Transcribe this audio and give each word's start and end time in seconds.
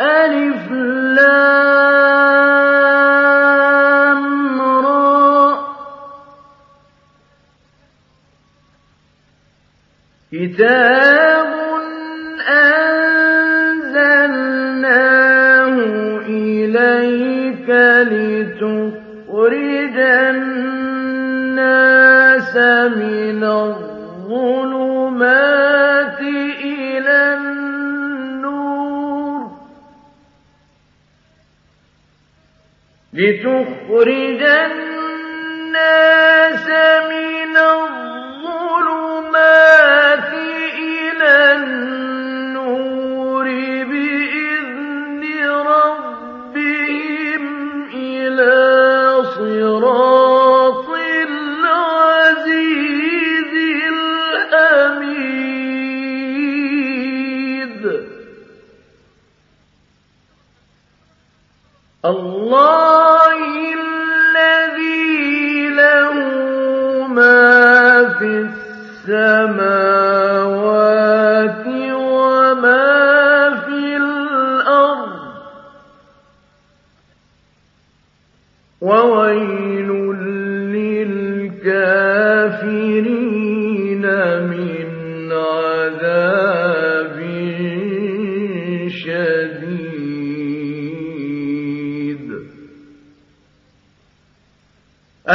ألف 0.00 0.70
لام 3.74 4.60
را 4.60 5.58
كتاب 10.32 11.54
أنزلناه 14.44 15.76
إليك 16.28 17.70
لتخرج 18.10 19.96
الناس 20.34 21.64
من 22.96 23.44
الظلم 23.44 23.83
لتخرجن 33.14 34.83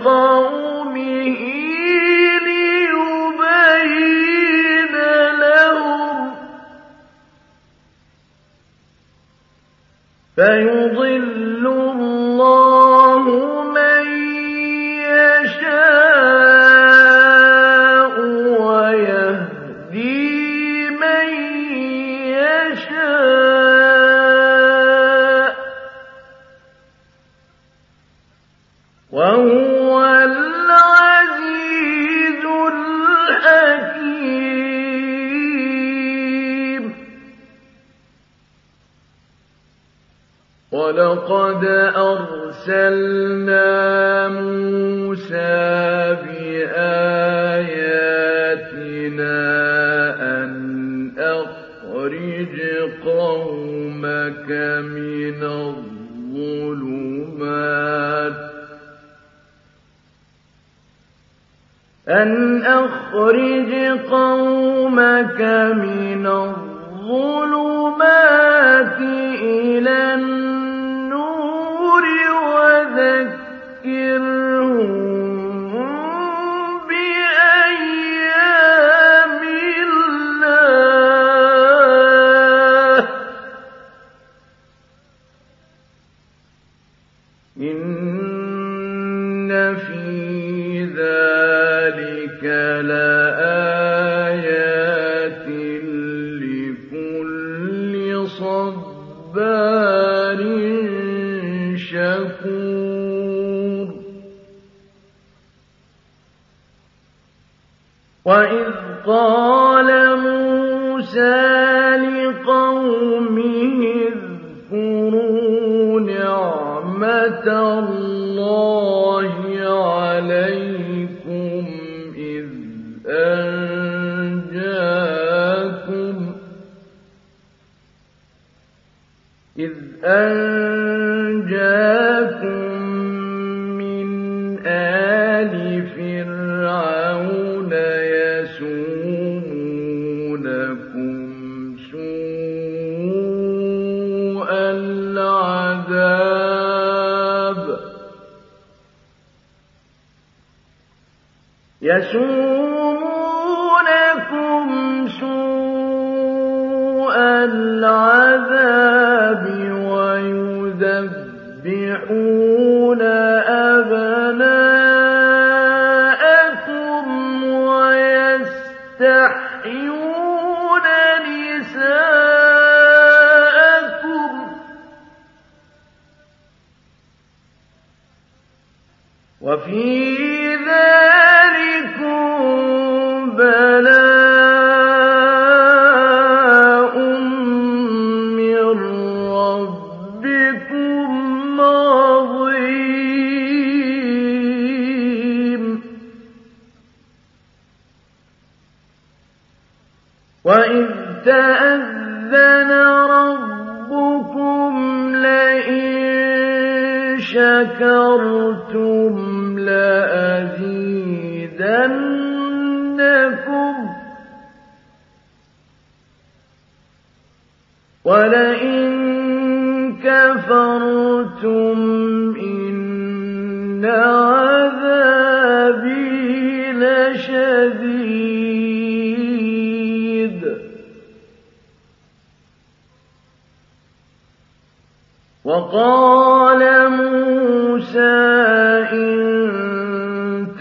قوم 0.04 0.61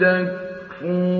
تَكْفُرُوا 0.00 1.19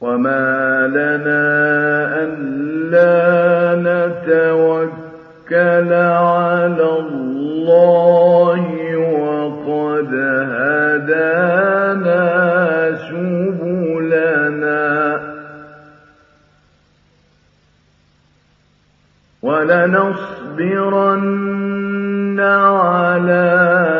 وما 0.00 0.86
لنا 0.86 1.46
ألا 2.22 3.26
نتوكل 3.86 5.90
على 5.92 6.88
الله 6.98 8.62
وقد 8.96 10.10
هدانا 10.52 12.24
سوء 13.10 13.45
ولنصبرن 19.66 21.20
على 22.40 23.95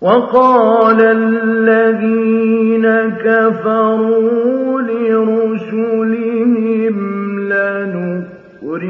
وقال 0.00 1.00
الذين 1.00 2.86
كفروا 3.24 4.80
لرسلهم 4.80 6.20
لنخرجنكم 7.40 8.80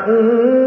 فإن 0.09 0.58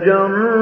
فجر 0.00 0.55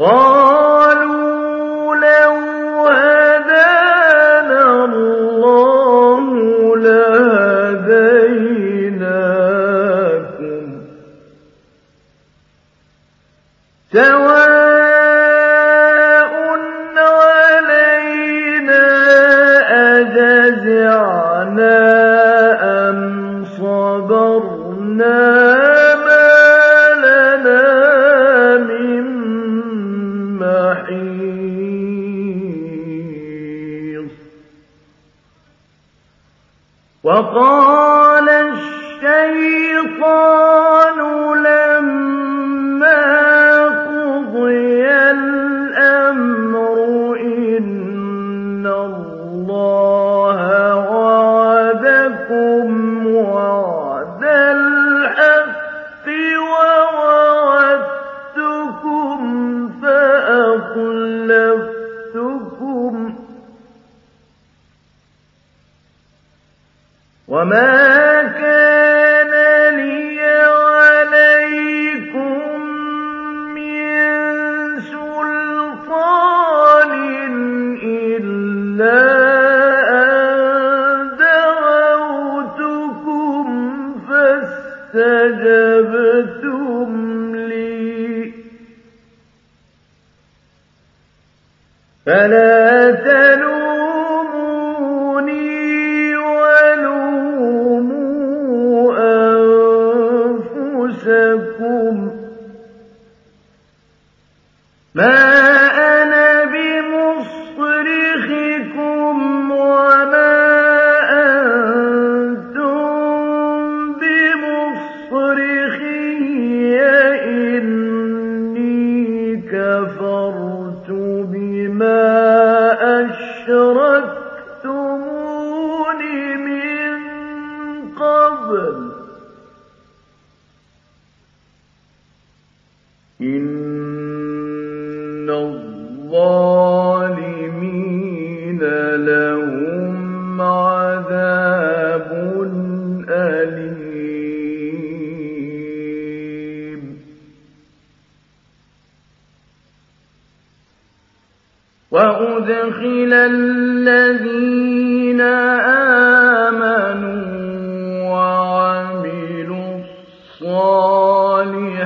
سواء 0.00 0.49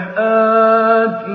الصَّالِحَاتِ 0.05 1.25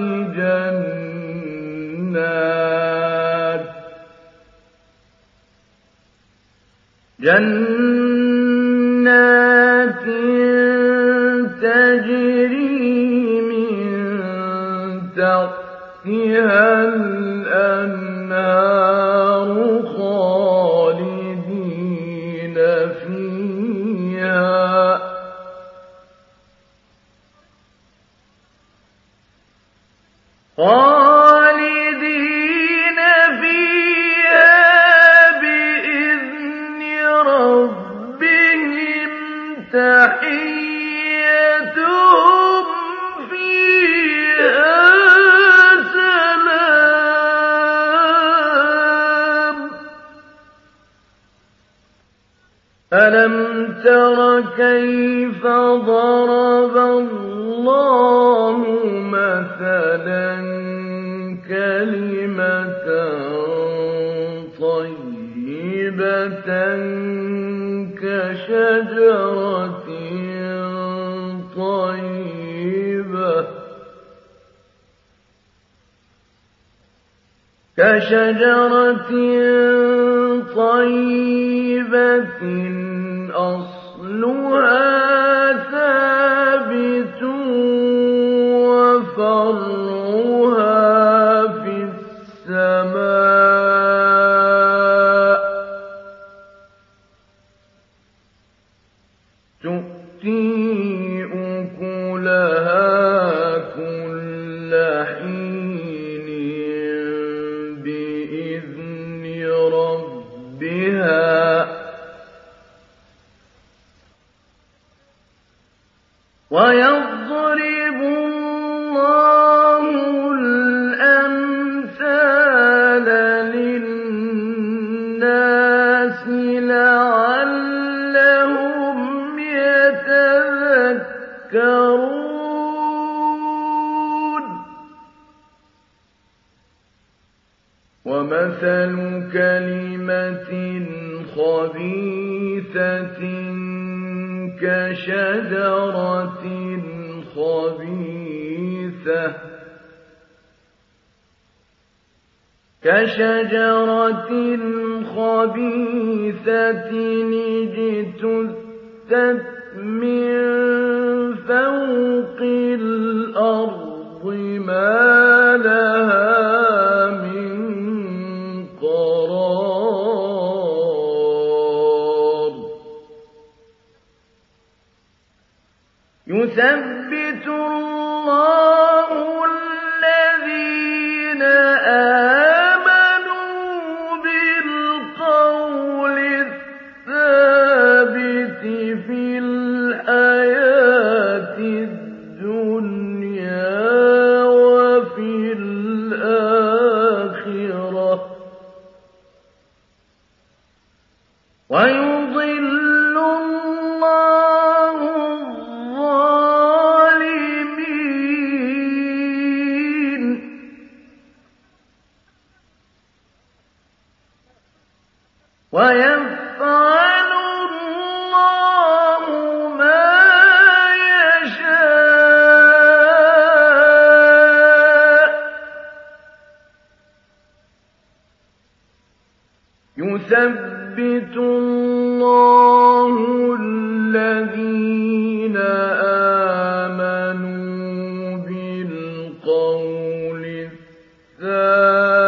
جَنَّاتٍ 7.20 7.79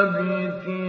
الثَّابِتِ 0.02 0.81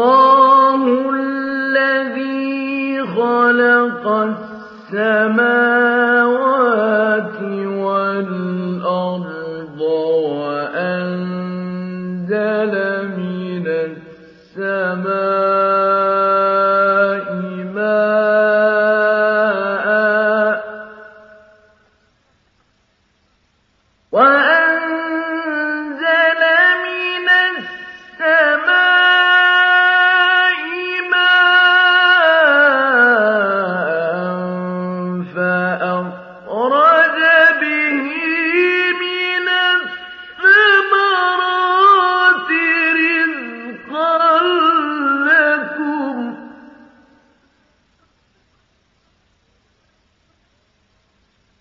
اللَّهُ 0.00 0.82
الَّذِي 1.14 3.02
خَلَقَ 3.16 4.04
السَّمَاوَاتِ 4.92 5.99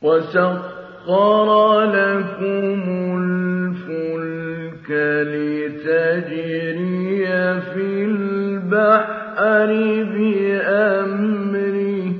وَسَخَّرَ 0.01 1.49
لَكُمُ 1.83 2.81
الْفُلْكَ 3.19 4.89
لِتَجْرِيَ 5.31 7.27
فِي 7.61 7.87
الْبَحْرِ 8.05 9.69
بِأَمْرِهِ 10.13 12.05
ۖ. 12.11 12.15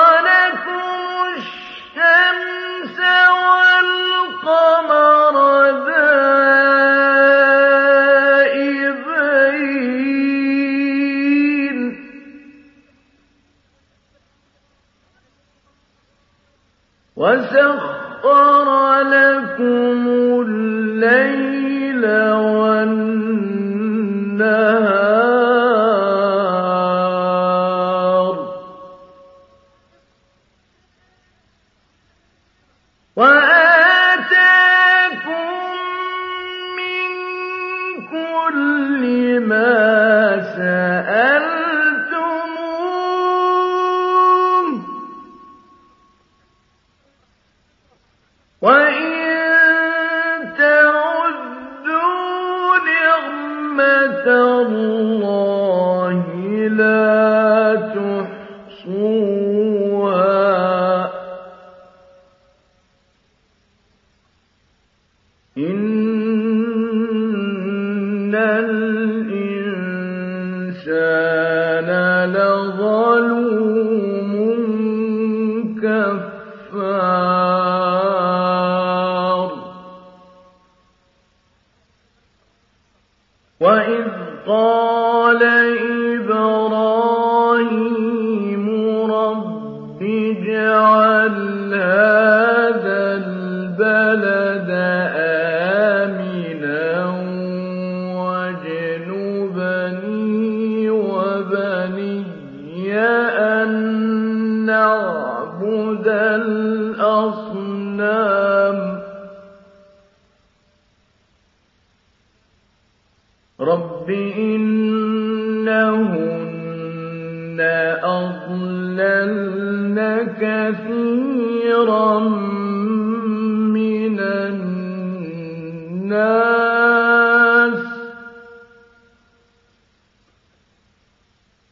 اللَّهِ 54.66 54.99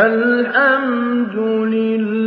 الْحَمْدُ 0.06 1.36
لِلَّهِ 1.74 2.27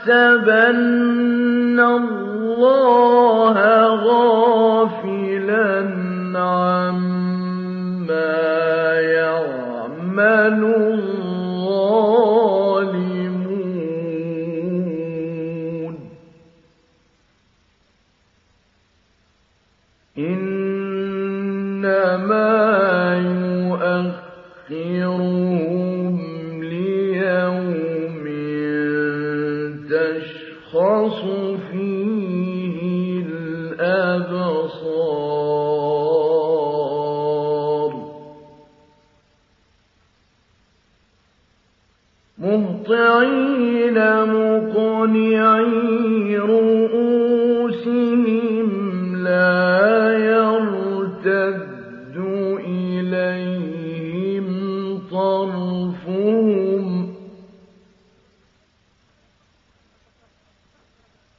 يَحْسَبَنَّ 0.00 1.09
صفوفهم 55.80 57.16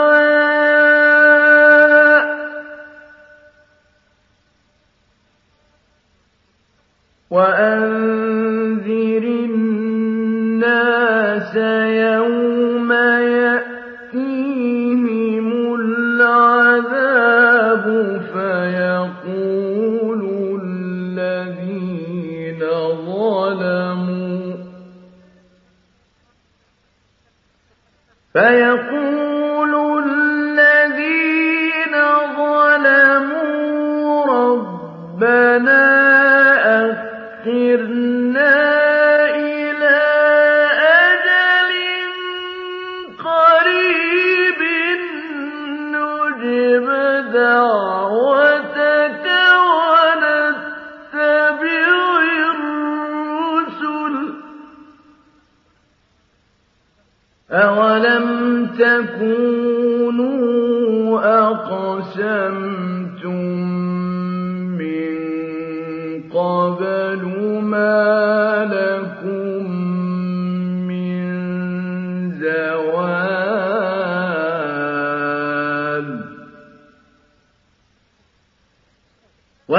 وأن 7.31 7.80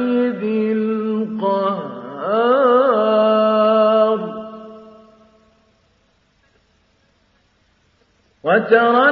القهار 8.35 9.04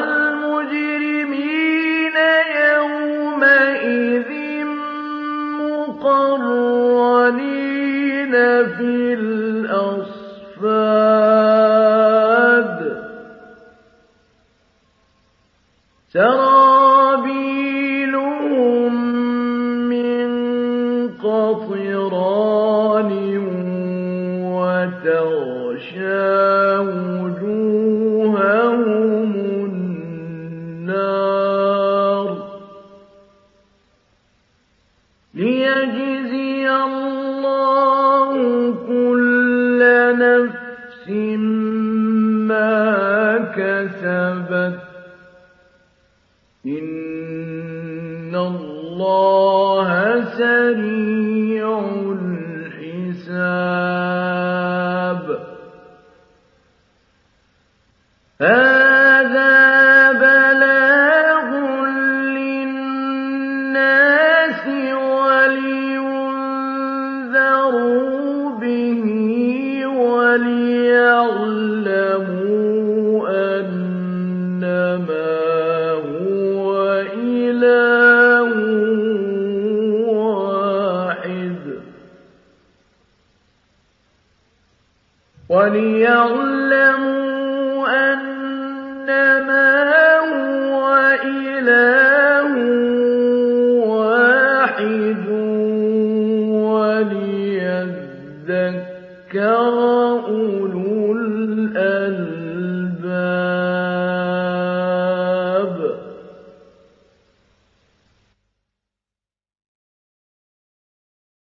لِيَجْزِيَ 35.71 36.11